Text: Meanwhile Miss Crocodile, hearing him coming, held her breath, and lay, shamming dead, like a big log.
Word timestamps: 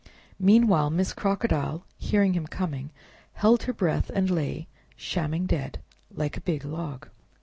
Meanwhile 0.39 0.89
Miss 0.89 1.13
Crocodile, 1.13 1.85
hearing 1.95 2.33
him 2.33 2.47
coming, 2.47 2.89
held 3.33 3.61
her 3.61 3.71
breath, 3.73 4.09
and 4.15 4.31
lay, 4.31 4.67
shamming 4.95 5.45
dead, 5.45 5.79
like 6.09 6.35
a 6.35 6.41
big 6.41 6.65
log. 6.65 7.07